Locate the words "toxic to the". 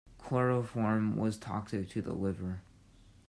1.37-2.13